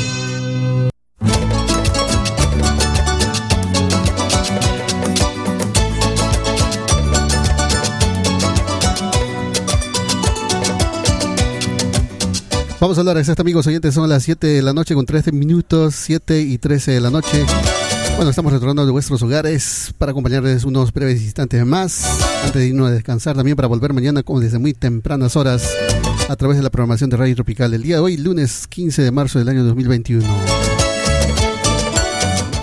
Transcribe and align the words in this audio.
Vamos 12.79 12.99
a 12.99 13.01
hablar 13.01 13.19
exacto 13.19 13.43
amigos 13.43 13.67
oyentes, 13.67 13.95
son 13.95 14.09
las 14.09 14.23
7 14.23 14.47
de 14.47 14.63
la 14.63 14.73
noche 14.73 14.95
con 14.95 15.07
13 15.07 15.33
minutos, 15.33 15.95
7 15.95 16.41
y 16.41 16.59
13 16.59 16.93
de 16.93 17.01
la 17.01 17.11
noche. 17.11 17.45
Bueno, 18.17 18.31
estamos 18.31 18.53
retornando 18.53 18.87
de 18.87 18.93
vuestros 18.93 19.23
hogares 19.23 19.95
para 19.99 20.11
acompañarles 20.11 20.65
unos 20.65 20.93
breves 20.93 21.23
instantes 21.23 21.65
más, 21.67 22.21
antes 22.45 22.61
de 22.61 22.69
irnos 22.69 22.89
a 22.89 22.93
descansar, 22.93 23.37
también 23.37 23.57
para 23.57 23.69
volver 23.69 23.93
mañana 23.93 24.23
como 24.23 24.41
desde 24.41 24.59
muy 24.59 24.75
tempranas 24.75 25.37
horas 25.37 25.69
a 26.29 26.37
través 26.37 26.57
de 26.57 26.63
la 26.63 26.71
programación 26.71 27.09
de 27.11 27.17
Radio 27.17 27.35
Tropical. 27.37 27.73
El 27.73 27.83
día 27.83 27.97
de 27.97 28.01
hoy, 28.03 28.17
lunes 28.17 28.67
15 28.67 29.03
de 29.03 29.11
marzo 29.11 29.39
del 29.39 29.49
año 29.49 29.65
2021. 29.65 30.27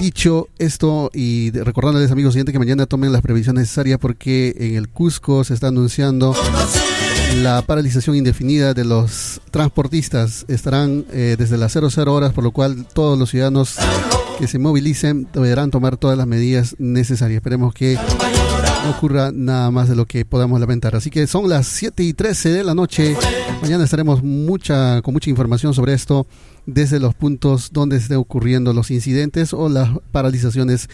Dicho 0.01 0.49
esto 0.57 1.09
y 1.13 1.51
recordándoles 1.51 2.11
amigos 2.11 2.35
oyentes 2.35 2.51
que 2.51 2.59
mañana 2.59 2.85
tomen 2.87 3.13
las 3.13 3.21
previsiones 3.21 3.61
necesarias 3.61 3.99
porque 3.99 4.53
en 4.57 4.75
el 4.75 4.89
Cusco 4.89 5.45
se 5.45 5.53
está 5.53 5.67
anunciando 5.67 6.35
la 7.41 7.61
paralización 7.61 8.17
indefinida 8.17 8.73
de 8.73 8.83
los 8.83 9.39
transportistas. 9.49 10.43
Estarán 10.49 11.05
eh, 11.11 11.35
desde 11.37 11.57
las 11.57 11.71
00 11.71 12.13
horas, 12.13 12.33
por 12.33 12.43
lo 12.43 12.51
cual 12.51 12.85
todos 12.93 13.17
los 13.17 13.29
ciudadanos 13.29 13.77
que 14.39 14.47
se 14.47 14.59
movilicen 14.59 15.27
deberán 15.33 15.71
tomar 15.71 15.95
todas 15.95 16.17
las 16.17 16.27
medidas 16.27 16.75
necesarias. 16.79 17.37
Esperemos 17.37 17.73
que 17.73 17.97
no 18.83 18.91
ocurra 18.91 19.31
nada 19.33 19.71
más 19.71 19.87
de 19.87 19.95
lo 19.95 20.05
que 20.05 20.25
podamos 20.25 20.59
lamentar. 20.59 20.95
Así 20.95 21.09
que 21.09 21.25
son 21.27 21.47
las 21.47 21.67
7 21.67 22.03
y 22.03 22.13
13 22.13 22.49
de 22.49 22.63
la 22.63 22.75
noche. 22.75 23.15
Mañana 23.61 23.83
estaremos 23.83 24.23
mucha, 24.23 25.01
con 25.01 25.13
mucha 25.13 25.29
información 25.29 25.73
sobre 25.73 25.93
esto 25.93 26.27
desde 26.65 26.99
los 26.99 27.15
puntos 27.15 27.71
donde 27.71 27.97
estén 27.97 28.17
ocurriendo 28.17 28.73
los 28.73 28.91
incidentes 28.91 29.53
o 29.53 29.69
las 29.69 29.89
paralizaciones 30.11 30.89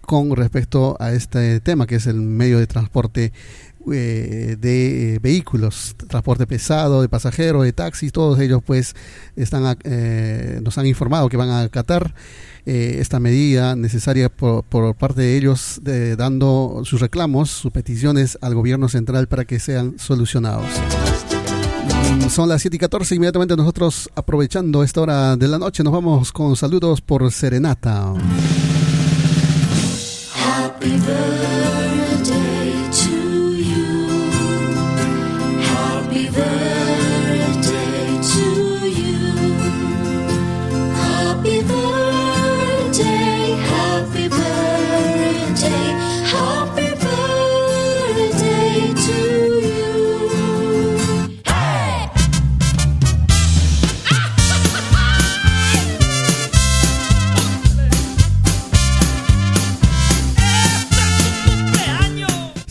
con 0.00 0.34
respecto 0.34 0.96
a 1.00 1.12
este 1.12 1.60
tema 1.60 1.86
que 1.86 1.96
es 1.96 2.06
el 2.06 2.20
medio 2.20 2.58
de 2.58 2.66
transporte 2.66 3.32
eh, 3.92 4.56
de 4.58 5.14
eh, 5.14 5.18
vehículos, 5.20 5.94
transporte 6.08 6.46
pesado, 6.46 7.02
de 7.02 7.08
pasajeros, 7.08 7.64
de 7.64 7.72
taxis, 7.72 8.12
todos 8.12 8.38
ellos 8.40 8.60
pues 8.64 8.94
están 9.36 9.78
eh, 9.84 10.60
nos 10.62 10.76
han 10.78 10.86
informado 10.86 11.28
que 11.28 11.36
van 11.36 11.50
a 11.50 11.62
acatar 11.62 12.14
esta 12.64 13.20
medida 13.20 13.76
necesaria 13.76 14.28
por, 14.28 14.64
parte 14.96 15.20
de 15.20 15.36
ellos, 15.36 15.80
dando 16.18 16.82
sus 16.84 17.00
reclamos, 17.00 17.48
sus 17.48 17.70
peticiones 17.70 18.38
al 18.40 18.56
gobierno 18.56 18.88
central 18.88 19.28
para 19.28 19.44
que 19.44 19.60
sean 19.60 19.94
solucionados. 20.00 20.66
Mm, 22.10 22.28
son 22.28 22.48
las 22.48 22.62
7 22.62 22.74
y 22.74 22.80
14, 22.80 23.14
inmediatamente 23.14 23.56
nosotros 23.56 24.10
aprovechando 24.16 24.82
esta 24.82 25.00
hora 25.00 25.36
de 25.36 25.46
la 25.46 25.58
noche 25.58 25.84
nos 25.84 25.92
vamos 25.92 26.32
con 26.32 26.56
saludos 26.56 27.00
por 27.00 27.30
Serenata. 27.30 28.12
Happy 30.34 30.98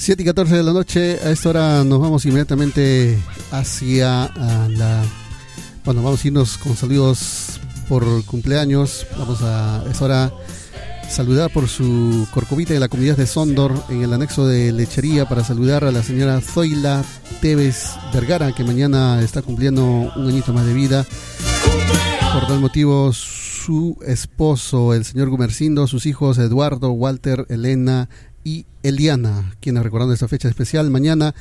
Siete 0.05 0.21
y 0.21 0.25
14 0.27 0.57
de 0.57 0.61
la 0.61 0.71
noche, 0.71 1.17
a 1.23 1.31
esta 1.31 1.49
hora 1.49 1.83
nos 1.83 1.99
vamos 1.99 2.23
inmediatamente 2.25 3.17
hacia 3.49 4.31
la... 4.69 5.03
Bueno, 5.83 6.03
vamos 6.03 6.23
a 6.23 6.27
irnos 6.27 6.59
con 6.59 6.75
saludos 6.75 7.59
por 7.89 8.23
cumpleaños. 8.25 9.07
Vamos 9.17 9.41
a 9.41 9.83
esta 9.89 10.05
hora 10.05 10.33
saludar 11.09 11.51
por 11.51 11.67
su 11.67 12.27
corcovita 12.31 12.75
en 12.75 12.81
la 12.81 12.87
comunidad 12.87 13.17
de 13.17 13.25
Sondor, 13.25 13.83
en 13.89 14.03
el 14.03 14.13
anexo 14.13 14.45
de 14.45 14.71
lechería, 14.71 15.27
para 15.27 15.43
saludar 15.43 15.83
a 15.83 15.91
la 15.91 16.03
señora 16.03 16.39
Zoila 16.39 17.03
Tevez 17.41 17.93
Vergara, 18.13 18.51
que 18.51 18.63
mañana 18.63 19.23
está 19.23 19.41
cumpliendo 19.41 19.83
un 19.83 20.27
añito 20.27 20.53
más 20.53 20.67
de 20.67 20.73
vida. 20.75 21.03
Por 22.31 22.45
tal 22.45 22.59
motivo, 22.59 23.11
su 23.11 23.97
esposo, 24.05 24.93
el 24.93 25.03
señor 25.03 25.29
Gumercindo, 25.29 25.87
sus 25.87 26.05
hijos 26.05 26.37
Eduardo, 26.37 26.91
Walter, 26.91 27.47
Elena 27.49 28.07
y 28.45 28.67
Eliana, 28.83 29.55
quienes 29.59 29.81
recordando 29.81 30.13
esta 30.13 30.27
fecha 30.27 30.47
especial, 30.47 30.91
mañana 30.91 31.33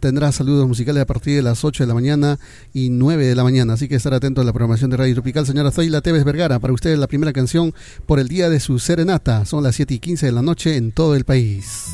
tendrá 0.00 0.32
saludos 0.32 0.66
musicales 0.66 1.00
a 1.00 1.06
partir 1.06 1.36
de 1.36 1.42
las 1.42 1.64
8 1.64 1.84
de 1.84 1.86
la 1.86 1.94
mañana 1.94 2.40
y 2.74 2.90
9 2.90 3.26
de 3.26 3.34
la 3.36 3.44
mañana, 3.44 3.74
así 3.74 3.88
que 3.88 3.94
estar 3.94 4.12
atento 4.12 4.40
a 4.40 4.44
la 4.44 4.52
programación 4.52 4.90
de 4.90 4.96
Radio 4.96 5.14
Tropical. 5.14 5.46
Señora 5.46 5.70
Zoila 5.70 6.00
Tevez 6.00 6.24
Vergara, 6.24 6.58
para 6.58 6.74
ustedes 6.74 6.98
la 6.98 7.06
primera 7.06 7.32
canción 7.32 7.72
por 8.06 8.18
el 8.18 8.26
día 8.26 8.50
de 8.50 8.58
su 8.58 8.80
serenata, 8.80 9.44
son 9.44 9.62
las 9.62 9.76
7 9.76 9.94
y 9.94 9.98
15 10.00 10.26
de 10.26 10.32
la 10.32 10.42
noche 10.42 10.76
en 10.76 10.90
todo 10.90 11.14
el 11.14 11.24
país. 11.24 11.86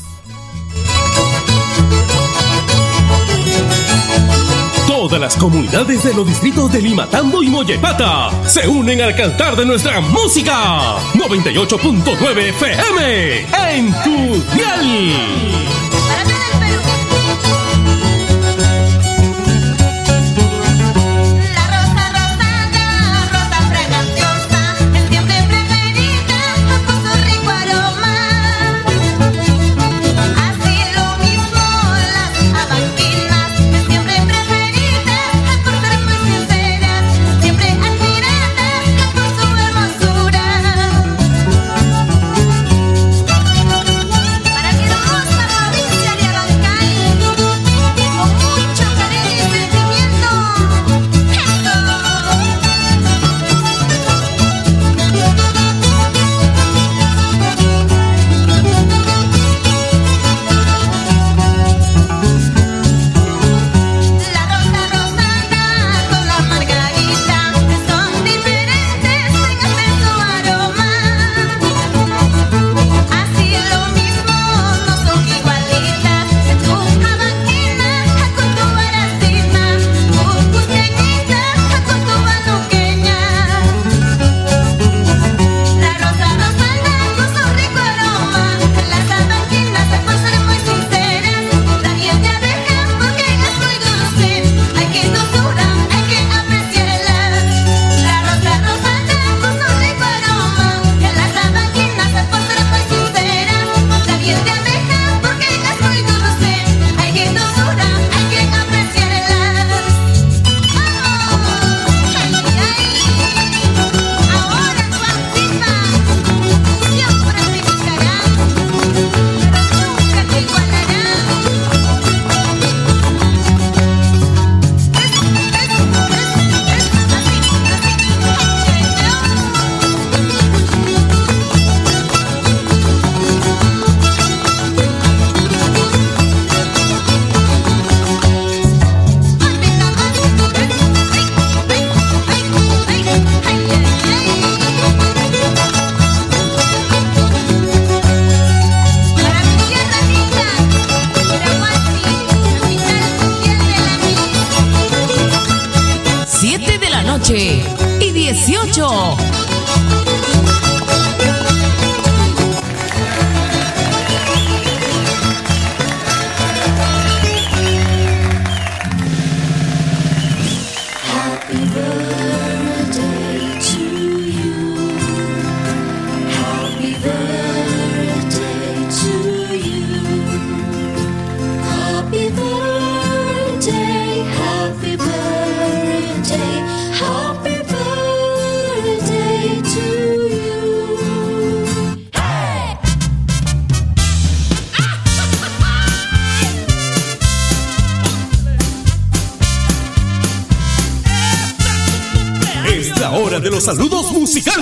Todas 4.87 5.19
las 5.19 5.35
comunidades 5.35 6.03
de 6.03 6.13
los 6.13 6.27
distritos 6.27 6.71
de 6.71 6.81
Limatambo 6.81 7.41
y 7.41 7.47
Mollepata 7.47 8.29
se 8.47 8.67
unen 8.67 9.01
al 9.01 9.15
cantar 9.15 9.55
de 9.55 9.65
nuestra 9.65 9.99
música. 9.99 10.97
98.9 11.15 12.37
FM 12.49 13.47
en 13.71 13.93
tu 14.03 14.55
dial. 14.55 15.94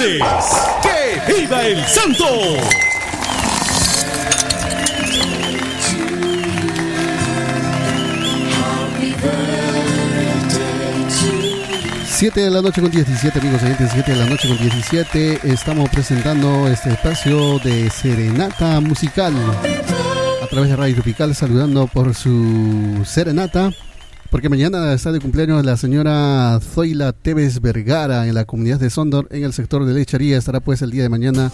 ¡Que 0.04 1.34
viva 1.34 1.66
el 1.66 1.82
santo! 1.86 2.26
Siete 12.06 12.42
de 12.42 12.52
la 12.52 12.62
noche 12.62 12.82
con 12.82 12.92
17 12.92 13.40
amigos 13.40 13.64
oyentes, 13.64 13.92
7 13.94 14.12
de 14.12 14.18
la 14.18 14.26
noche 14.26 14.50
con 14.50 14.58
17 14.58 15.40
estamos 15.44 15.90
presentando 15.90 16.68
este 16.68 16.90
espacio 16.90 17.60
de 17.60 17.90
serenata 17.90 18.82
musical. 18.82 19.34
A 20.42 20.48
través 20.48 20.70
de 20.70 20.76
Radio 20.76 20.96
Tropical 20.96 21.34
saludando 21.34 21.88
por 21.88 22.14
su 22.14 23.04
serenata 23.06 23.72
porque 24.33 24.50
mañana 24.50 24.94
está 24.94 25.12
de 25.12 25.19
cumpleaños 25.19 25.63
la 25.63 25.77
señora 25.77 26.59
Zoila 26.59 27.13
Tevez 27.13 27.62
Vergara 27.62 28.28
en 28.28 28.33
la 28.33 28.45
comunidad 28.45 28.80
de 28.80 28.90
Sondor 28.90 29.28
en 29.30 29.44
el 29.44 29.54
sector 29.54 29.85
de 29.85 29.94
Lecharía 29.94 30.40
estará 30.40 30.59
pues 30.59 30.81
el 30.81 30.90
día 30.90 31.04
de 31.04 31.09
mañana 31.09 31.52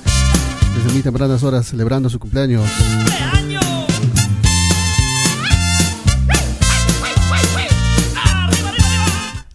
desde 0.77 0.93
muy 0.93 1.01
tempranas 1.01 1.43
horas 1.43 1.67
celebrando 1.67 2.09
su 2.09 2.19
cumpleaños. 2.19 2.63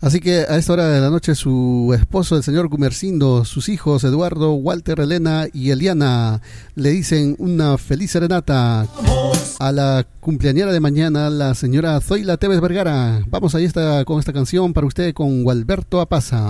Así 0.02 0.20
que 0.20 0.40
a 0.40 0.58
esta 0.58 0.74
hora 0.74 0.88
de 0.88 1.00
la 1.00 1.08
noche 1.08 1.34
su 1.34 1.96
esposo, 1.98 2.36
el 2.36 2.42
señor 2.42 2.68
Gumercindo, 2.68 3.46
sus 3.46 3.70
hijos 3.70 4.04
Eduardo, 4.04 4.52
Walter, 4.52 5.00
Elena 5.00 5.46
y 5.50 5.70
Eliana 5.70 6.42
le 6.74 6.90
dicen 6.90 7.36
una 7.38 7.78
feliz 7.78 8.10
serenata 8.10 8.86
a 9.66 9.72
la 9.72 10.06
cumpleañera 10.20 10.72
de 10.72 10.80
mañana, 10.80 11.30
la 11.30 11.54
señora 11.54 11.98
Zoila 12.00 12.36
Tevez 12.36 12.60
Vergara. 12.60 13.22
Vamos 13.28 13.54
ahí 13.54 13.64
está 13.64 14.04
con 14.04 14.18
esta 14.18 14.32
canción 14.32 14.74
para 14.74 14.86
usted 14.86 15.14
con 15.14 15.42
Gualberto 15.42 16.02
Apaza. 16.02 16.44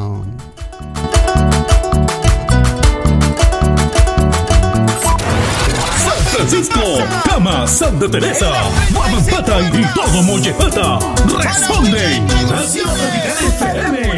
Francisco, 6.33 6.81
Cama, 7.25 7.67
Santa 7.69 8.11
Teresa, 8.11 8.51
Guamampata 8.93 9.61
y 9.61 9.85
todo 9.95 10.23
Mollepata. 10.25 10.99
Responden. 11.41 12.27
Nación 12.51 12.91
FM. 13.61 14.15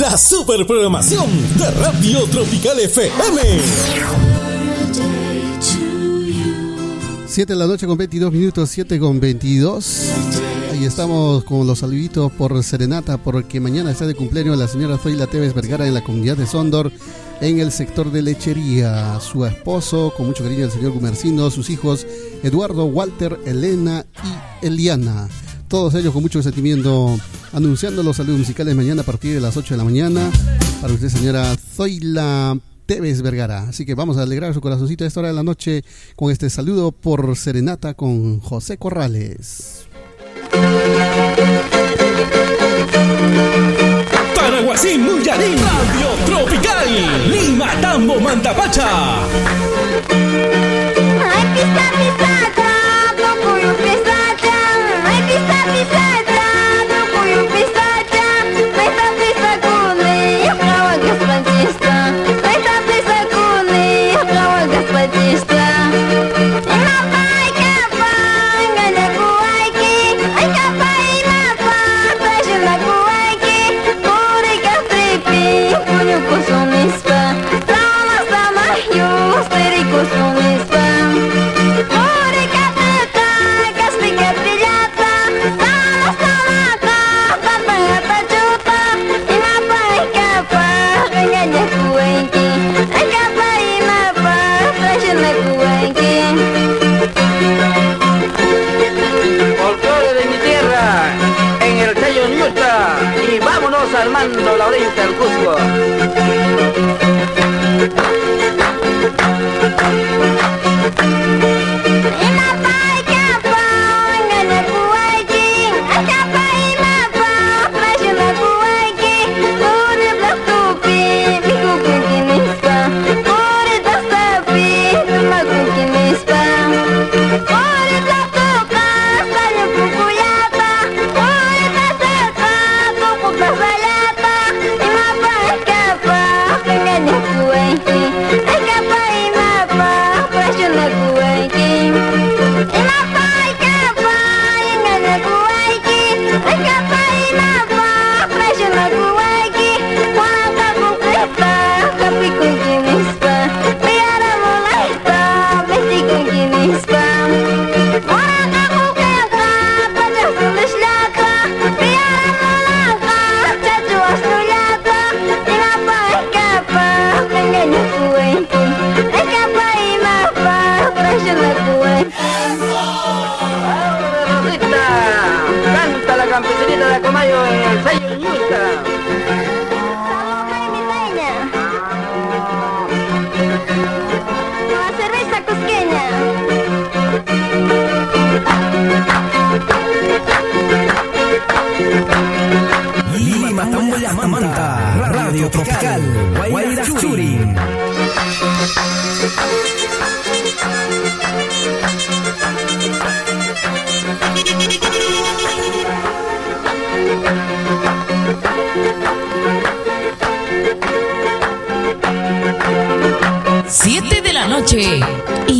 La 0.00 0.16
super 0.16 0.66
programación 0.66 1.26
de 1.58 1.70
Radio 1.72 2.24
Tropical 2.24 2.80
FM. 2.80 3.40
7 7.26 7.52
de 7.52 7.58
la 7.58 7.66
noche 7.66 7.86
con 7.86 7.98
22 7.98 8.32
minutos, 8.32 8.70
7 8.70 8.98
con 8.98 9.20
22. 9.20 10.08
Ahí 10.72 10.86
estamos 10.86 11.44
con 11.44 11.66
los 11.66 11.80
saluditos 11.80 12.32
por 12.32 12.62
Serenata, 12.64 13.18
porque 13.18 13.60
mañana 13.60 13.90
está 13.90 14.06
de 14.06 14.14
cumpleaños 14.14 14.56
la 14.56 14.68
señora 14.68 14.96
Zoila 14.96 15.26
Tevez 15.26 15.52
Vergara 15.52 15.86
en 15.86 15.92
la 15.92 16.02
comunidad 16.02 16.38
de 16.38 16.46
Sondor, 16.46 16.90
en 17.42 17.60
el 17.60 17.70
sector 17.70 18.10
de 18.10 18.22
lechería. 18.22 19.20
Su 19.20 19.44
esposo, 19.44 20.14
con 20.16 20.26
mucho 20.26 20.44
cariño, 20.44 20.64
el 20.64 20.70
señor 20.70 20.92
Gumercindo, 20.92 21.50
sus 21.50 21.68
hijos 21.68 22.06
Eduardo, 22.42 22.86
Walter, 22.86 23.38
Elena 23.44 24.06
y 24.62 24.66
Eliana. 24.66 25.28
Todos 25.70 25.94
ellos 25.94 26.12
con 26.12 26.22
mucho 26.22 26.42
sentimiento, 26.42 27.16
anunciando 27.52 28.02
los 28.02 28.16
saludos 28.16 28.40
musicales 28.40 28.74
mañana 28.74 29.02
a 29.02 29.04
partir 29.04 29.34
de 29.34 29.40
las 29.40 29.56
8 29.56 29.74
de 29.74 29.78
la 29.78 29.84
mañana. 29.84 30.28
Para 30.82 30.92
usted, 30.92 31.08
señora 31.08 31.56
Zoila 31.76 32.58
Tevez 32.86 33.22
Vergara. 33.22 33.68
Así 33.68 33.86
que 33.86 33.94
vamos 33.94 34.16
a 34.16 34.22
alegrar 34.22 34.52
su 34.52 34.60
corazoncito 34.60 35.04
a 35.04 35.06
esta 35.06 35.20
hora 35.20 35.28
de 35.28 35.34
la 35.36 35.44
noche 35.44 35.84
con 36.16 36.32
este 36.32 36.50
saludo 36.50 36.90
por 36.90 37.36
Serenata 37.36 37.94
con 37.94 38.40
José 38.40 38.78
Corrales. 38.78 39.86
Paraguasin 44.34 45.02
Muyarín, 45.02 45.56
Radio 45.56 46.08
Tropical, 46.26 47.30
Lima, 47.30 47.80
Tambo, 47.80 48.18
Mantapacha. 48.18 49.24
Ai 51.22 51.46
pisa 51.54 51.84
pisada, 51.96 52.59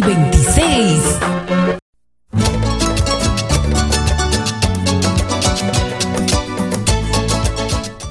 y 0.00 0.02
26. 0.02 1.02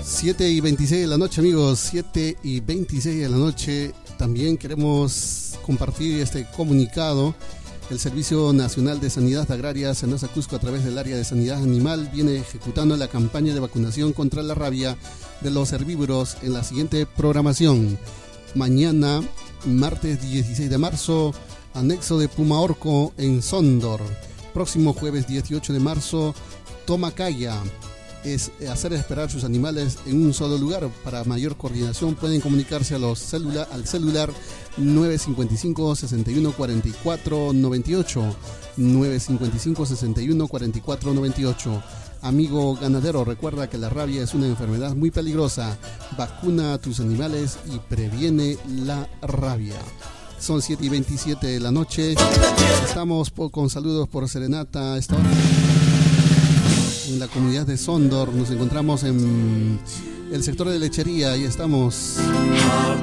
7 0.03 0.50
y 0.50 0.60
26 0.60 1.01
de 1.01 1.08
la 1.08 1.17
noche, 1.17 1.41
amigos. 1.41 1.79
7 1.79 2.38
y 2.43 2.60
26 2.60 3.19
de 3.22 3.29
la 3.29 3.38
noche. 3.38 3.93
También 4.17 4.58
queremos 4.58 5.58
compartir 5.65 6.22
este 6.22 6.46
comunicado. 6.55 7.34
El 7.89 8.00
Servicio 8.00 8.53
Nacional 8.53 9.00
de 9.00 9.10
Sanidad 9.10 9.51
Agraria 9.51 9.96
Senosa 9.96 10.27
Cusco, 10.27 10.55
a 10.55 10.60
través 10.60 10.86
del 10.86 10.98
área 11.00 11.17
de 11.17 11.24
sanidad 11.24 11.58
animal, 11.58 12.12
viene 12.13 12.36
ejecutando 12.36 12.96
la 12.98 13.08
campaña 13.08 13.55
de 13.55 13.62
vacunación 13.62 14.13
contra 14.13 14.43
la 14.43 14.53
rabia 14.53 14.96
de 15.41 15.50
los 15.50 15.72
herbívoros 15.72 16.38
en 16.43 16.53
la 16.53 16.63
siguiente 16.63 17.08
programación. 17.08 17.98
Mañana, 18.53 19.22
martes 19.65 20.22
16 20.22 20.69
de 20.69 20.77
marzo, 20.77 21.34
anexo 21.79 22.19
de 22.19 22.27
Pumaorco 22.27 23.13
en 23.17 23.41
Sondor. 23.41 24.01
Próximo 24.53 24.93
jueves 24.93 25.27
18 25.27 25.74
de 25.74 25.79
marzo, 25.79 26.36
Tomacaya 26.86 27.55
es 28.25 28.51
hacer 28.69 28.91
esperar 28.91 29.31
sus 29.31 29.45
animales 29.45 29.98
en 30.05 30.21
un 30.25 30.33
solo 30.33 30.57
lugar. 30.57 30.89
Para 31.05 31.24
mayor 31.24 31.55
coordinación 31.55 32.15
pueden 32.15 32.41
comunicarse 32.41 32.95
a 32.95 33.00
los 33.00 33.19
celula- 33.33 33.67
al 33.71 33.88
celular 33.88 34.29
955 34.77 35.95
61 35.95 36.51
44 36.51 37.53
98 37.53 38.36
955 38.77 39.86
61 39.86 40.48
44 40.48 41.13
98. 41.13 41.83
Amigo 42.21 42.75
ganadero, 42.75 43.24
recuerda 43.24 43.69
que 43.69 43.77
la 43.77 43.88
rabia 43.88 44.21
es 44.24 44.33
una 44.33 44.48
enfermedad 44.48 44.93
muy 44.93 45.09
peligrosa. 45.12 45.77
Vacuna 46.17 46.74
a 46.74 46.77
tus 46.77 47.00
animales 47.00 47.57
y 47.74 47.79
previene 47.88 48.57
la 48.67 49.07
rabia. 49.21 49.75
Son 50.39 50.62
7 50.62 50.86
y 50.86 50.89
27 50.89 51.48
de 51.48 51.60
la 51.60 51.72
noche. 51.72 52.15
Estamos 52.86 53.31
con 53.51 53.69
saludos 53.69 54.08
por 54.08 54.27
Serenata. 54.27 54.98
Esta 54.98 55.15
hora 55.15 55.29
en 57.10 57.19
la 57.19 57.27
comunidad 57.27 57.65
de 57.65 57.77
Sondor. 57.77 58.34
Nos 58.34 58.50
encontramos 58.50 59.03
en 59.03 59.79
el 60.31 60.43
sector 60.43 60.69
de 60.69 60.79
lechería 60.79 61.36
y 61.36 61.43
estamos 61.43 62.17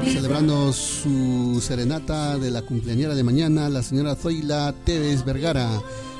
celebrando 0.04 0.72
su 0.72 1.60
serenata 1.60 2.38
de 2.38 2.50
la 2.50 2.62
cumpleañera 2.62 3.14
de 3.14 3.24
mañana, 3.24 3.68
la 3.68 3.82
señora 3.82 4.14
Zoila 4.14 4.74
Tevez 4.84 5.24
Vergara. 5.24 5.68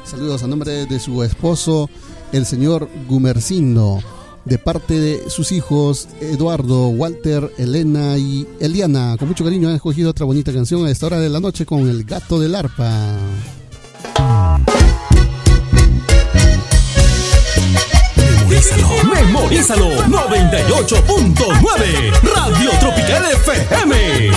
Saludos 0.04 0.42
a 0.42 0.46
nombre 0.46 0.86
de 0.86 1.00
su 1.00 1.22
esposo, 1.22 1.88
el 2.32 2.44
señor 2.44 2.88
Gumercindo, 3.08 4.00
de 4.46 4.58
parte 4.58 4.98
de 4.98 5.28
sus 5.28 5.52
hijos 5.52 6.08
Eduardo, 6.20 6.88
Walter, 6.88 7.52
Elena 7.58 8.16
y 8.16 8.46
Eliana. 8.60 9.16
Con 9.18 9.28
mucho 9.28 9.44
cariño 9.44 9.68
han 9.68 9.74
escogido 9.74 10.10
otra 10.10 10.24
bonita 10.24 10.50
canción 10.52 10.86
a 10.86 10.90
esta 10.90 11.04
hora 11.06 11.20
de 11.20 11.28
la 11.28 11.40
noche 11.40 11.66
con 11.66 11.88
el 11.88 12.04
gato 12.04 12.40
del 12.40 12.54
arpa. 12.54 13.18
Memorízalo 19.14 19.90
98.9 20.08 22.22
Radio 22.22 22.70
Tropical 22.78 23.24
FM. 23.32 24.30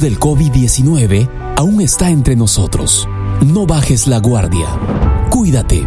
Del 0.00 0.18
COVID-19 0.18 1.28
aún 1.56 1.80
está 1.80 2.10
entre 2.10 2.34
nosotros. 2.36 3.08
No 3.46 3.66
bajes 3.66 4.06
la 4.06 4.18
guardia. 4.18 4.66
Cuídate. 5.30 5.84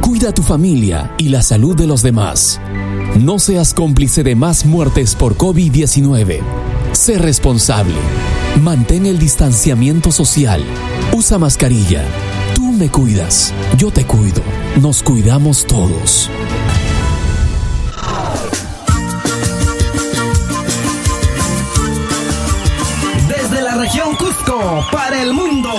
Cuida 0.00 0.32
tu 0.32 0.42
familia 0.42 1.14
y 1.18 1.28
la 1.28 1.42
salud 1.42 1.76
de 1.76 1.86
los 1.86 2.02
demás. 2.02 2.60
No 3.20 3.38
seas 3.38 3.74
cómplice 3.74 4.22
de 4.22 4.34
más 4.34 4.64
muertes 4.64 5.14
por 5.14 5.36
COVID-19. 5.36 6.40
Sé 6.92 7.18
responsable. 7.18 7.94
Mantén 8.62 9.06
el 9.06 9.18
distanciamiento 9.18 10.12
social. 10.12 10.64
Usa 11.12 11.38
mascarilla. 11.38 12.04
Tú 12.54 12.72
me 12.72 12.88
cuidas. 12.88 13.52
Yo 13.76 13.90
te 13.90 14.04
cuido. 14.04 14.42
Nos 14.80 15.02
cuidamos 15.02 15.66
todos. 15.66 16.30
Para 24.92 25.20
el 25.22 25.32
mundo, 25.32 25.70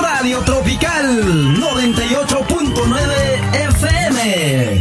Radio 0.00 0.40
Tropical 0.40 1.56
98.9 1.56 3.54
FM. 3.68 4.80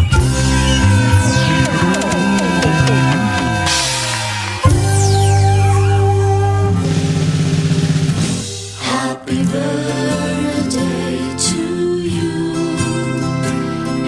Happy 8.81 9.37
birthday 9.43 11.19
to 11.37 12.01
you. 12.01 12.53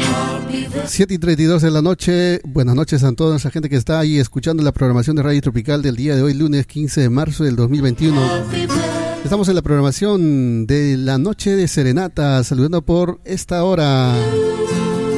Happy 0.02 0.62
birthday. 0.64 0.88
7 0.88 1.14
y 1.14 1.18
32 1.20 1.62
de 1.62 1.70
la 1.70 1.84
noche. 1.84 2.42
Buenas 2.46 2.74
noches 2.76 3.04
a 3.04 3.14
toda 3.14 3.38
esa 3.38 3.52
gente 3.52 3.70
que 3.70 3.76
está 3.76 4.00
ahí 4.00 4.18
escuchando 4.18 4.64
la 4.64 4.72
programación 4.72 5.16
de 5.16 5.24
Radio 5.24 5.42
Tropical 5.42 5.84
del 5.84 5.96
día 5.96 6.16
de 6.16 6.24
hoy, 6.24 6.34
lunes 6.34 6.66
15 6.66 7.02
de 7.02 7.10
marzo 7.10 7.44
del 7.44 7.56
2021. 7.56 8.95
Estamos 9.26 9.50
en 9.50 9.56
la 9.56 9.64
programación 9.64 10.68
de 10.68 10.98
la 10.98 11.18
noche 11.18 11.56
de 11.56 11.68
Serenata, 11.68 12.44
saludando 12.44 12.84
por 12.84 13.20
esta 13.26 13.64
hora. 13.64 14.14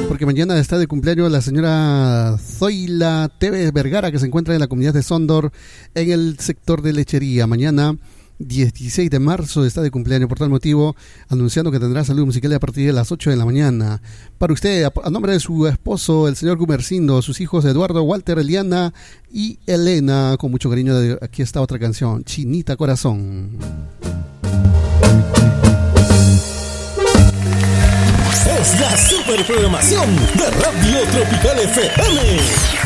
Porque 0.07 0.25
mañana 0.25 0.57
está 0.57 0.77
de 0.77 0.87
cumpleaños 0.87 1.29
la 1.29 1.41
señora 1.41 2.37
Zoila 2.39 3.29
Tevez 3.37 3.73
Vergara, 3.73 4.09
que 4.09 4.17
se 4.17 4.25
encuentra 4.25 4.53
en 4.53 4.61
la 4.61 4.67
comunidad 4.67 4.93
de 4.93 5.03
Sondor, 5.03 5.51
en 5.93 6.09
el 6.09 6.39
sector 6.39 6.81
de 6.81 6.93
lechería. 6.93 7.47
Mañana 7.47 7.97
16 8.39 9.09
de 9.09 9.19
marzo 9.19 9.65
está 9.65 9.81
de 9.81 9.91
cumpleaños, 9.91 10.29
por 10.29 10.37
tal 10.37 10.49
motivo, 10.49 10.95
anunciando 11.29 11.71
que 11.71 11.79
tendrá 11.79 12.03
salud 12.03 12.25
musical 12.25 12.53
a 12.53 12.59
partir 12.59 12.85
de 12.85 12.93
las 12.93 13.11
8 13.11 13.29
de 13.29 13.35
la 13.35 13.45
mañana. 13.45 14.01
Para 14.37 14.53
usted, 14.53 14.83
a, 14.83 15.09
nombre 15.09 15.33
de 15.33 15.39
su 15.39 15.67
esposo, 15.67 16.27
el 16.27 16.35
señor 16.35 16.57
Gumercindo, 16.57 17.21
sus 17.21 17.41
hijos 17.41 17.65
Eduardo, 17.65 18.03
Walter, 18.03 18.39
Eliana 18.39 18.93
y 19.31 19.59
Elena, 19.65 20.35
con 20.39 20.51
mucho 20.51 20.69
cariño, 20.69 20.93
aquí 21.21 21.41
está 21.41 21.61
otra 21.61 21.79
canción, 21.79 22.23
Chinita 22.23 22.75
Corazón. 22.75 23.57
Es 28.59 28.79
la 28.79 28.97
super 28.97 29.45
programación 29.45 30.15
de 30.35 30.49
Radio 30.51 31.01
Tropical 31.11 31.59
FM. 31.59 32.76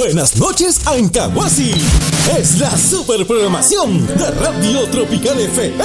Buenas 0.00 0.34
noches, 0.38 0.80
Ancahuasi. 0.86 1.72
Es 2.34 2.58
la 2.58 2.74
super 2.74 3.26
programación 3.26 4.06
de 4.06 4.30
Radio 4.30 4.88
Tropical 4.88 5.38
FM. 5.38 5.82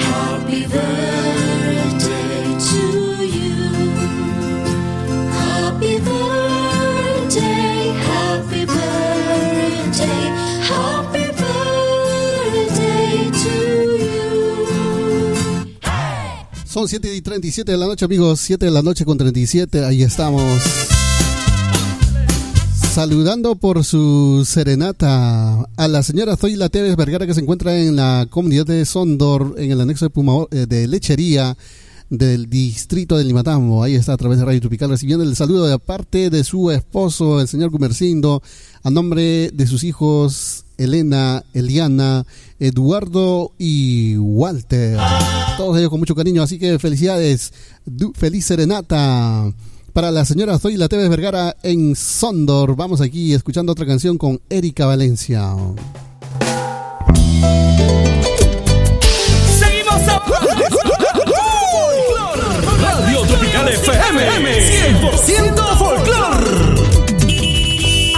Happy 0.00 0.64
birthday 0.66 2.56
to 2.56 3.22
you. 3.22 3.52
Happy 5.30 5.98
birthday, 5.98 7.92
happy 8.00 8.64
birthday, 8.64 10.32
happy 10.62 11.26
birthday 12.16 13.30
to 13.30 13.52
you. 13.98 14.64
Son 16.64 16.88
7 16.88 17.14
y 17.14 17.20
37 17.20 17.72
de 17.72 17.76
la 17.76 17.84
noche, 17.84 18.06
amigos. 18.06 18.40
7 18.40 18.64
de 18.64 18.70
la 18.70 18.80
noche 18.80 19.04
con 19.04 19.18
37. 19.18 19.84
Ahí 19.84 20.02
estamos. 20.02 20.95
Saludando 22.96 23.56
por 23.56 23.84
su 23.84 24.42
serenata 24.46 25.68
a 25.76 25.86
la 25.86 26.02
señora 26.02 26.34
Zoila 26.34 26.70
Tevez 26.70 26.96
Vergara 26.96 27.26
que 27.26 27.34
se 27.34 27.42
encuentra 27.42 27.78
en 27.78 27.94
la 27.94 28.26
comunidad 28.30 28.64
de 28.64 28.86
Sondor, 28.86 29.56
en 29.58 29.70
el 29.70 29.82
anexo 29.82 30.06
de, 30.06 30.10
Puma- 30.10 30.46
eh, 30.50 30.64
de 30.66 30.88
lechería 30.88 31.58
del 32.08 32.48
distrito 32.48 33.18
de 33.18 33.24
Limatambo. 33.24 33.82
Ahí 33.82 33.96
está 33.96 34.14
a 34.14 34.16
través 34.16 34.38
de 34.38 34.46
Radio 34.46 34.62
Tropical 34.62 34.88
recibiendo 34.88 35.24
el 35.24 35.36
saludo 35.36 35.66
de 35.66 35.78
parte 35.78 36.30
de 36.30 36.42
su 36.42 36.70
esposo, 36.70 37.42
el 37.42 37.48
señor 37.48 37.68
Gumercindo, 37.68 38.42
a 38.82 38.88
nombre 38.88 39.50
de 39.50 39.66
sus 39.66 39.84
hijos 39.84 40.64
Elena, 40.78 41.44
Eliana, 41.52 42.24
Eduardo 42.58 43.52
y 43.58 44.16
Walter. 44.16 44.98
Todos 45.58 45.76
ellos 45.76 45.90
con 45.90 45.98
mucho 46.00 46.14
cariño, 46.14 46.42
así 46.42 46.58
que 46.58 46.78
felicidades. 46.78 47.52
Feliz 48.14 48.46
serenata 48.46 49.52
para 49.96 50.10
la 50.10 50.26
señora 50.26 50.58
Zoila 50.58 50.88
Tevez 50.88 51.08
Vergara 51.08 51.56
en 51.62 51.96
Sondor. 51.96 52.76
Vamos 52.76 53.00
aquí 53.00 53.32
escuchando 53.32 53.72
otra 53.72 53.86
canción 53.86 54.18
con 54.18 54.42
Erika 54.50 54.84
Valencia. 54.84 55.54
Seguimos 59.58 60.02
Radio 62.82 63.22
Tropical 63.22 63.68
FM. 63.70 65.00
100% 65.00 65.78
folclor. 65.78 66.44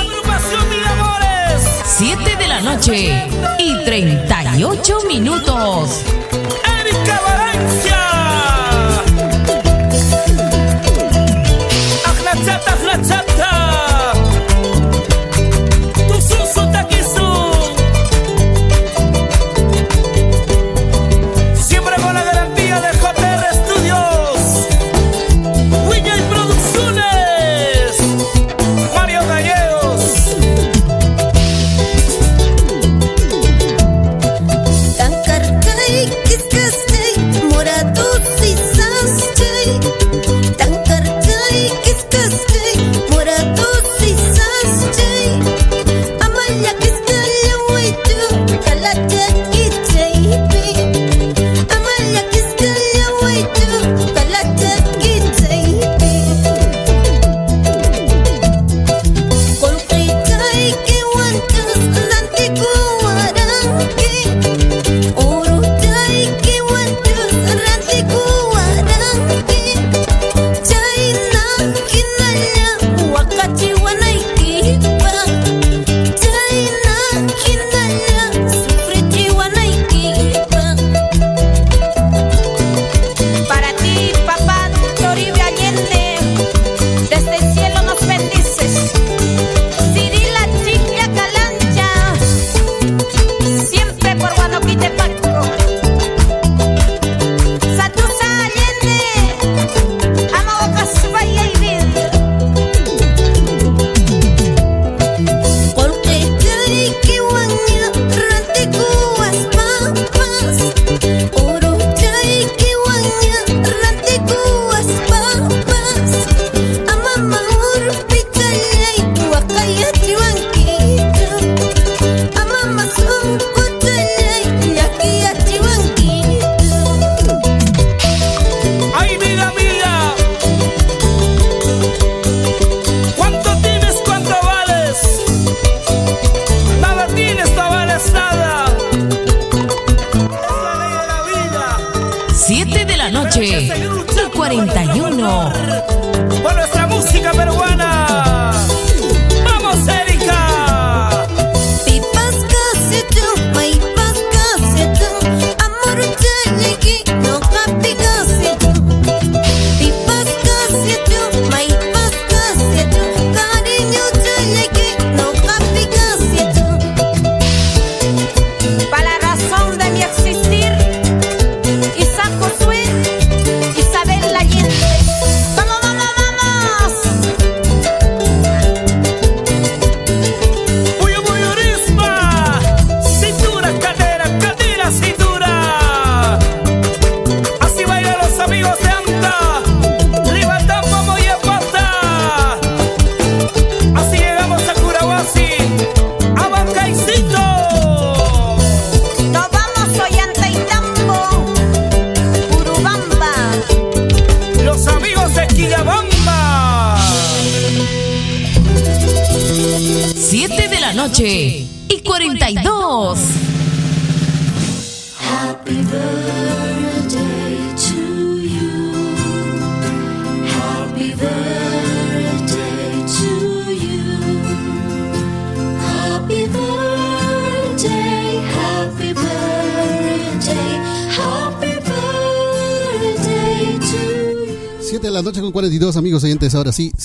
Agrupación 0.00 0.70
Mil 0.70 0.84
Amores. 0.84 1.62
7 1.96 2.36
de 2.40 2.48
la 2.48 2.60
noche 2.60 3.28
y 3.60 3.84
38 3.84 4.98
minutos. 5.06 6.02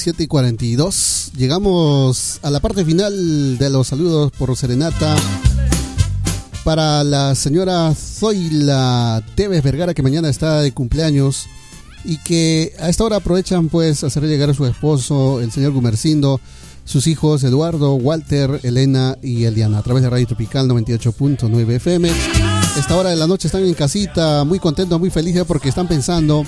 7 0.04 0.22
y 0.22 0.28
42. 0.28 1.32
Llegamos 1.38 2.40
a 2.42 2.50
la 2.50 2.60
parte 2.60 2.84
final 2.84 3.58
de 3.58 3.70
los 3.70 3.88
saludos 3.88 4.34
por 4.38 4.54
Serenata 4.58 5.16
para 6.66 7.06
la 7.06 7.36
señora 7.36 7.96
Zoila 7.96 9.24
Tevez 9.36 9.64
Vergara 9.64 9.94
que 9.94 10.04
mañana 10.04 10.28
está 10.28 10.60
de 10.60 10.74
cumpleaños 10.74 11.46
y 12.04 12.18
que 12.18 12.74
a 12.82 12.90
esta 12.90 13.06
hora 13.06 13.16
aprovechan 13.16 13.70
pues 13.70 14.04
hacer 14.04 14.24
llegar 14.24 14.50
a 14.50 14.54
su 14.54 14.66
esposo, 14.66 15.40
el 15.40 15.54
señor 15.54 15.72
Gumercindo, 15.72 16.42
sus 16.84 17.08
hijos 17.08 17.42
Eduardo, 17.46 17.94
Walter, 17.94 18.60
Elena 18.64 19.18
y 19.22 19.46
Eliana 19.46 19.78
a 19.78 19.84
través 19.84 20.04
de 20.04 20.10
Radio 20.10 20.28
Tropical 20.28 20.68
98.9 20.68 21.76
FM. 21.76 22.12
Esta 22.78 22.98
hora 22.98 23.12
de 23.12 23.16
la 23.16 23.28
noche 23.28 23.48
están 23.48 23.64
en 23.64 23.74
casita, 23.74 24.44
muy 24.44 24.60
contentos, 24.60 25.00
muy 25.00 25.12
felices 25.12 25.46
porque 25.48 25.70
están 25.70 25.88
pensando 25.88 26.44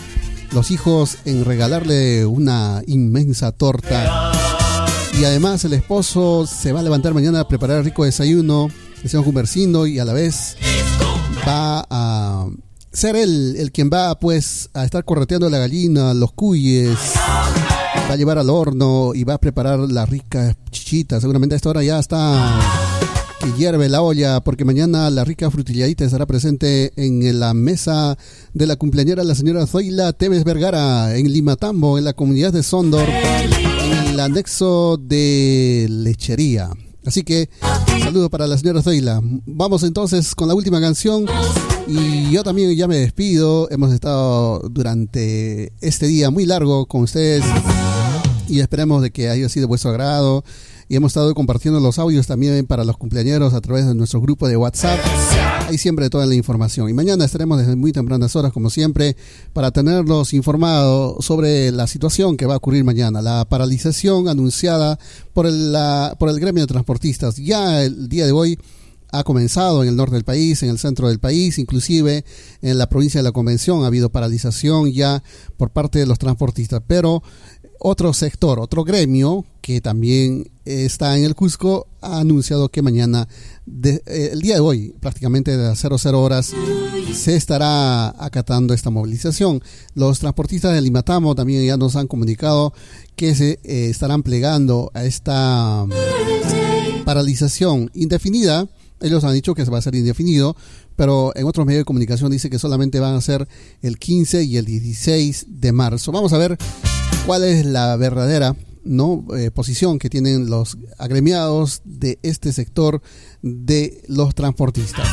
los 0.52 0.72
hijos 0.72 1.18
en 1.26 1.46
regalarle 1.46 2.26
una 2.26 2.82
inmensa 2.88 3.52
torta. 3.52 4.32
Y 5.20 5.24
además 5.24 5.64
el 5.66 5.74
esposo 5.74 6.46
se 6.46 6.72
va 6.72 6.82
a 6.82 6.84
levantar 6.84 7.14
mañana 7.14 7.42
a 7.42 7.48
preparar 7.48 7.84
rico 7.84 8.04
desayuno, 8.04 8.70
el 9.02 9.10
señor 9.10 9.26
Gumercindo, 9.26 9.88
y 9.88 10.00
a 10.00 10.06
la 10.06 10.14
vez 10.14 10.58
va 11.48 11.86
a 11.90 12.48
ser 12.92 13.16
él 13.16 13.56
el 13.58 13.72
quien 13.72 13.90
va 13.92 14.20
pues 14.20 14.70
a 14.74 14.84
estar 14.84 15.06
correteando 15.06 15.50
la 15.50 15.58
gallina, 15.58 16.14
los 16.14 16.32
cuyes, 16.32 16.98
va 18.10 18.14
a 18.14 18.16
llevar 18.16 18.38
al 18.38 18.50
horno 18.50 19.12
y 19.14 19.24
va 19.24 19.36
a 19.36 19.38
preparar 19.38 19.80
la 19.80 20.06
rica 20.06 20.56
chichita. 20.72 21.20
Seguramente 21.22 21.56
a 21.56 21.58
esta 21.58 21.70
hora 21.70 21.84
ya 21.84 22.00
está 22.00 22.95
que 23.46 23.58
hierve 23.60 23.90
la 23.90 24.02
olla 24.02 24.42
porque 24.42 24.66
mañana 24.66 25.10
la 25.12 25.24
rica 25.24 25.52
frutilladita 25.52 26.04
estará 26.04 26.26
presente 26.26 26.94
en 26.96 27.40
la 27.40 27.54
mesa 27.54 28.18
de 28.54 28.66
la 28.66 28.76
cumpleañera 28.76 29.24
la 29.24 29.36
señora 29.36 29.68
Zoila 29.68 30.14
Tevez 30.14 30.44
Vergara 30.44 31.16
en 31.16 31.32
Limatambo, 31.32 31.98
en 31.98 32.06
la 32.06 32.14
comunidad 32.14 32.52
de 32.54 32.64
Sondor, 32.64 33.08
en 33.08 34.08
el 34.08 34.20
anexo 34.20 34.98
de 34.98 35.86
lechería. 35.90 36.72
Así 37.06 37.24
que 37.24 37.50
saludo 38.02 38.30
para 38.32 38.48
la 38.48 38.58
señora 38.58 38.82
Zoila. 38.82 39.20
Vamos 39.46 39.84
entonces 39.84 40.34
con 40.34 40.48
la 40.48 40.56
última 40.56 40.82
canción. 40.82 41.26
Y 41.88 42.32
yo 42.32 42.44
también 42.44 42.76
ya 42.76 42.88
me 42.88 42.98
despido. 42.98 43.70
Hemos 43.70 43.94
estado 43.94 44.68
durante 44.70 45.72
este 45.82 46.08
día 46.08 46.32
muy 46.32 46.48
largo 46.48 46.88
con 46.88 47.02
ustedes 47.04 47.44
y 48.48 48.60
esperemos 48.60 49.02
de 49.02 49.12
que 49.12 49.30
haya 49.30 49.50
sido 49.50 49.66
de 49.66 49.68
vuestro 49.68 49.92
agrado. 49.92 50.44
Y 50.88 50.96
hemos 50.96 51.12
estado 51.12 51.34
compartiendo 51.34 51.80
los 51.80 51.98
audios 51.98 52.28
también 52.28 52.68
para 52.68 52.84
los 52.84 52.98
cumpleañeros 52.98 53.56
a 53.56 53.62
través 53.62 53.88
de 53.88 53.96
nuestro 53.96 54.22
grupo 54.22 54.48
de 54.48 54.56
WhatsApp. 54.56 55.00
Ahí 55.68 55.80
siempre 55.80 56.12
toda 56.12 56.28
la 56.28 56.36
información. 56.36 56.88
Y 56.90 56.94
mañana 56.94 57.26
estaremos 57.26 57.58
desde 57.58 57.76
muy 57.76 57.92
tempranas 57.92 58.36
horas, 58.36 58.54
como 58.54 58.70
siempre, 58.70 59.18
para 59.54 59.72
tenerlos 59.72 60.34
informados 60.34 61.26
sobre 61.26 61.72
la 61.72 61.88
situación 61.88 62.38
que 62.38 62.46
va 62.46 62.54
a 62.54 62.58
ocurrir 62.58 62.84
mañana. 62.84 63.24
La 63.24 63.46
paralización 63.46 64.28
anunciada 64.28 65.00
por 65.34 65.48
el, 65.48 65.72
la, 65.72 66.16
por 66.20 66.30
el 66.30 66.40
gremio 66.40 66.62
de 66.62 66.68
transportistas. 66.68 67.38
Ya 67.38 67.82
el 67.82 68.08
día 68.08 68.28
de 68.28 68.32
hoy 68.32 68.60
ha 69.12 69.24
comenzado 69.24 69.82
en 69.82 69.90
el 69.90 69.96
norte 69.96 70.16
del 70.16 70.24
país, 70.24 70.62
en 70.62 70.70
el 70.70 70.78
centro 70.78 71.08
del 71.08 71.20
país, 71.20 71.58
inclusive 71.58 72.26
en 72.62 72.78
la 72.78 72.90
provincia 72.90 73.20
de 73.20 73.24
la 73.24 73.32
Convención 73.32 73.84
ha 73.84 73.88
habido 73.88 74.10
paralización 74.10 74.92
ya 74.92 75.24
por 75.58 75.72
parte 75.72 76.00
de 76.00 76.06
los 76.06 76.20
transportistas, 76.20 76.82
pero 76.86 77.24
otro 77.80 78.14
sector, 78.14 78.60
otro 78.60 78.84
gremio 78.84 79.46
que 79.66 79.82
también 79.82 80.52
está 80.64 81.18
en 81.18 81.24
el 81.24 81.34
Cusco 81.34 81.88
ha 82.00 82.20
anunciado 82.20 82.70
que 82.70 82.84
mañana, 82.84 83.28
eh, 83.84 84.30
el 84.32 84.40
día 84.42 84.54
de 84.54 84.60
hoy, 84.60 84.94
prácticamente 85.00 85.58
de 85.58 85.70
las 85.70 85.80
00 85.80 86.22
horas, 86.22 86.54
se 87.12 87.36
estará 87.36 88.10
acatando 88.24 88.76
esta 88.76 88.92
movilización. 88.92 89.64
Los 89.96 90.20
transportistas 90.20 90.72
de 90.72 90.82
Limatamo 90.82 91.34
también 91.34 91.66
ya 91.66 91.78
nos 91.78 91.96
han 91.96 92.06
comunicado 92.06 92.76
que 93.16 93.34
se 93.34 93.60
eh, 93.64 93.90
estarán 93.90 94.22
plegando 94.22 94.92
a 94.94 95.04
esta 95.04 95.84
paralización 97.04 97.90
indefinida. 97.96 98.70
Ellos 99.02 99.24
han 99.24 99.34
dicho 99.34 99.56
que 99.56 99.66
se 99.66 99.72
va 99.72 99.80
a 99.80 99.82
ser 99.82 99.96
indefinido, 99.96 100.56
pero 100.96 101.36
en 101.36 101.48
otros 101.48 101.66
medios 101.66 101.82
de 101.82 101.86
comunicación 101.86 102.30
dice 102.30 102.52
que 102.52 102.60
solamente 102.60 103.00
van 103.00 103.16
a 103.16 103.22
ser 103.22 103.48
el 103.82 103.98
15 103.98 104.44
y 104.44 104.58
el 104.58 104.66
16 104.66 105.48
de 105.50 105.72
marzo. 105.72 106.12
Vamos 106.12 106.34
a 106.34 106.38
ver 106.38 106.56
cuál 107.26 107.44
es 107.44 107.66
la 107.66 107.96
verdadera 107.96 108.56
no 108.86 109.26
eh, 109.36 109.52
posición 109.52 110.00
que 110.00 110.10
tienen 110.10 110.50
los 110.50 110.78
agremiados 110.98 111.82
de 111.84 112.20
este 112.22 112.54
sector 112.54 113.02
de 113.42 114.04
los 114.08 114.34
transportistas. 114.36 115.08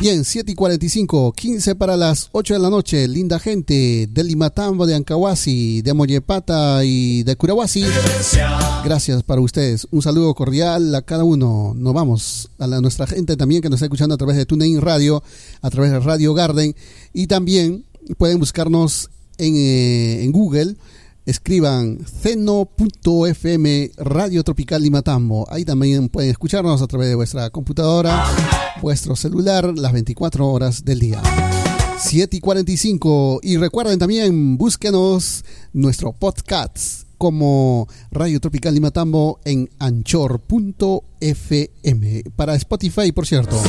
Bien, 0.00 0.24
7 0.24 0.52
y 0.52 0.54
45, 0.54 1.32
15 1.32 1.74
para 1.74 1.96
las 1.96 2.28
8 2.30 2.54
de 2.54 2.60
la 2.60 2.70
noche. 2.70 3.08
Linda 3.08 3.40
gente 3.40 4.08
de 4.08 4.24
Limatambo, 4.24 4.86
de 4.86 4.94
Ancahuasi, 4.94 5.82
de 5.82 5.92
Moyepata 5.92 6.84
y 6.84 7.24
de 7.24 7.34
Curahuasi. 7.34 7.82
Gracias 8.84 9.24
para 9.24 9.40
ustedes. 9.40 9.88
Un 9.90 10.00
saludo 10.00 10.32
cordial 10.34 10.94
a 10.94 11.02
cada 11.02 11.24
uno. 11.24 11.72
Nos 11.74 11.94
vamos 11.94 12.48
a 12.60 12.68
nuestra 12.80 13.08
gente 13.08 13.36
también 13.36 13.60
que 13.60 13.68
nos 13.68 13.78
está 13.78 13.86
escuchando 13.86 14.14
a 14.14 14.18
través 14.18 14.36
de 14.36 14.46
TuneIn 14.46 14.80
Radio, 14.80 15.20
a 15.62 15.68
través 15.68 15.90
de 15.90 15.98
Radio 15.98 16.32
Garden. 16.32 16.76
Y 17.12 17.26
también 17.26 17.84
pueden 18.18 18.38
buscarnos 18.38 19.10
en, 19.36 19.56
eh, 19.56 20.22
en 20.22 20.30
Google 20.30 20.76
escriban 21.28 21.98
ceno.fm 22.22 23.90
Radio 23.98 24.42
Tropical 24.42 24.82
Limatambo. 24.82 25.46
Ahí 25.50 25.62
también 25.62 26.08
pueden 26.08 26.30
escucharnos 26.30 26.80
a 26.80 26.86
través 26.86 27.08
de 27.08 27.14
vuestra 27.16 27.50
computadora, 27.50 28.24
vuestro 28.80 29.14
celular, 29.14 29.76
las 29.76 29.92
24 29.92 30.48
horas 30.48 30.86
del 30.86 31.00
día. 31.00 31.22
7 31.98 32.34
y 32.34 32.40
45. 32.40 33.40
Y 33.42 33.58
recuerden 33.58 33.98
también, 33.98 34.56
búsquenos 34.56 35.44
nuestro 35.74 36.12
podcast 36.12 37.07
como 37.18 37.88
Radio 38.10 38.40
Tropical 38.40 38.72
Limatambo 38.74 39.40
en 39.44 39.68
anchor.fm 39.78 41.02
para 42.36 42.54
Spotify, 42.54 43.12
por 43.12 43.26
cierto. 43.26 43.60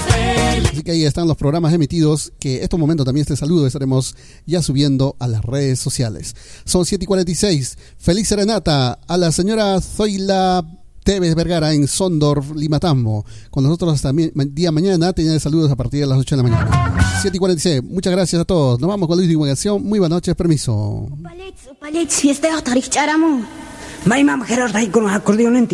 Así 0.71 0.83
que 0.83 0.91
ahí 0.91 1.03
están 1.03 1.27
los 1.27 1.35
programas 1.35 1.73
emitidos 1.73 2.31
que 2.39 2.57
en 2.57 2.63
estos 2.63 2.79
momentos 2.79 3.05
también 3.05 3.23
este 3.23 3.35
saludo 3.35 3.65
estaremos 3.65 4.15
ya 4.45 4.61
subiendo 4.61 5.15
a 5.19 5.27
las 5.27 5.43
redes 5.43 5.79
sociales. 5.79 6.35
Son 6.63 6.85
7 6.85 7.03
y 7.03 7.07
46. 7.07 7.77
Feliz 7.97 8.27
serenata 8.27 8.99
a 9.07 9.17
la 9.17 9.31
señora 9.31 9.81
Zoila 9.81 10.65
Tevez 11.09 11.33
Vergara 11.33 11.73
en 11.73 11.87
Sondor, 11.87 12.55
Limatambo. 12.55 13.25
Con 13.49 13.63
nosotros 13.63 13.99
también 13.99 14.31
día 14.53 14.71
mañana 14.71 15.11
tienen 15.11 15.39
saludos 15.39 15.71
a 15.71 15.75
partir 15.75 16.01
de 16.01 16.05
las 16.05 16.19
8 16.19 16.35
de 16.35 16.43
la 16.43 16.47
mañana. 16.47 17.19
7 17.23 17.35
y 17.35 17.39
46. 17.39 17.83
Muchas 17.83 18.13
gracias 18.13 18.39
a 18.39 18.45
todos. 18.45 18.79
Nos 18.79 18.87
vamos 18.87 19.07
con 19.07 19.17
la 19.17 19.23
última 19.23 19.47
canción. 19.47 19.83
Muy 19.83 19.97
buenas 19.97 20.17
noches. 20.17 20.35
Permiso. 20.35 21.07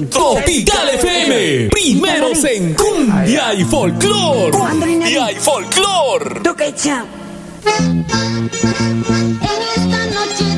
Tropical 0.08 0.90
FM, 0.94 1.68
primeros 1.70 2.42
en 2.46 2.74
cumbia 2.74 3.54
y 3.56 3.66
folclor. 3.66 4.52
Cumbia 4.52 5.34
y 5.34 5.36
folclor. 5.36 6.44
En 7.82 8.06
esta 9.76 10.06
noche 10.06 10.55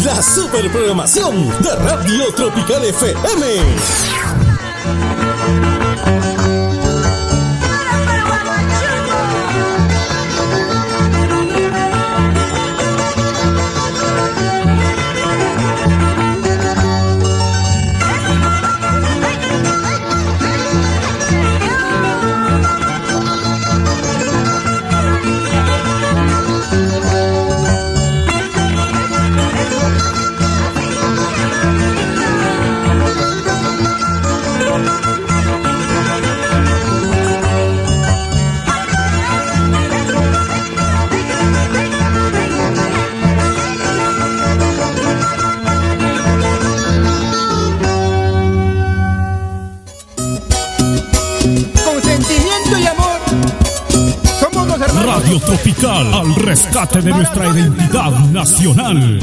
la 0.00 0.22
super 0.22 0.70
programación 0.70 1.48
de 1.60 1.74
Radio 1.76 2.32
Tropical 2.34 2.82
FM. 2.84 3.62
rescate 56.42 57.00
de 57.00 57.10
nuestra 57.10 57.46
identidad 57.46 58.10
nacional. 58.30 59.18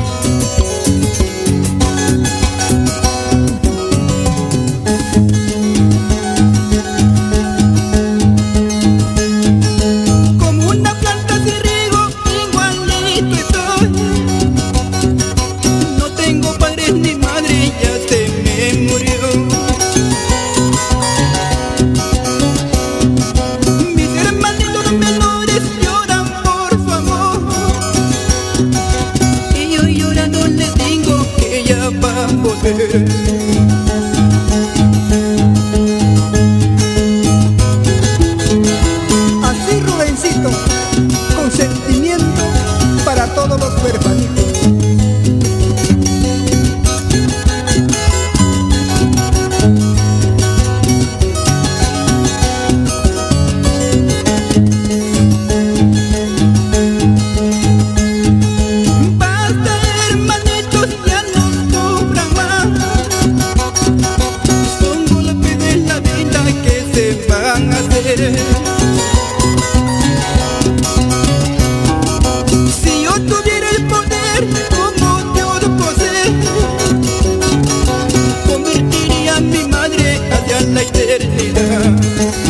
did 81.10 81.24
it 81.24 81.58
either. 81.58 82.49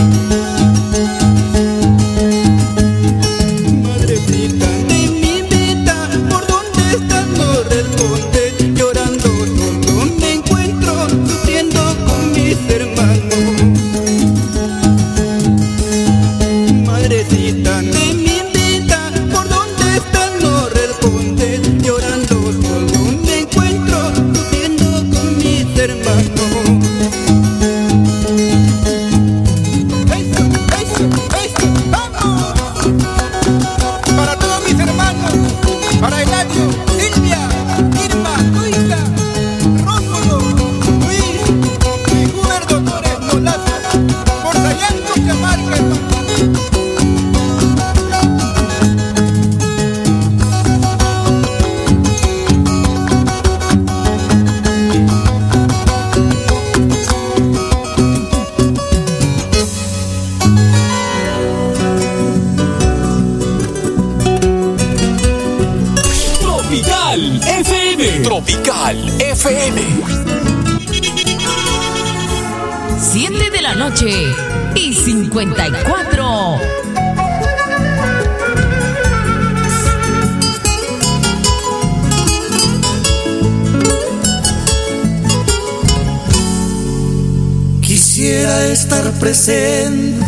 estar 88.71 89.11
presente 89.13 90.25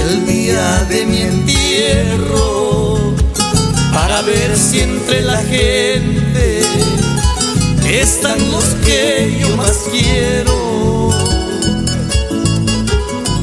el 0.00 0.26
día 0.26 0.84
de 0.88 1.04
mi 1.04 1.20
entierro 1.20 3.14
para 3.92 4.22
ver 4.22 4.56
si 4.56 4.80
entre 4.80 5.20
la 5.22 5.38
gente 5.42 6.62
están 7.86 8.38
los 8.50 8.64
que 8.84 9.36
yo 9.40 9.56
más 9.56 9.78
quiero. 9.90 11.10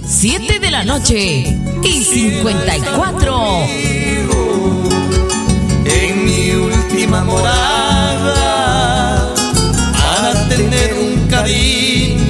7 0.04 0.60
de 0.60 0.72
la 0.72 0.84
noche 0.84 1.58
y 1.84 2.04
54. 2.04 3.34
Conmigo, 3.34 4.90
en 5.86 6.26
mi 6.26 6.52
última 6.52 7.24
morada, 7.24 7.72
para 9.94 10.48
tener 10.50 10.96
un 10.96 11.28
cariño 11.28 12.21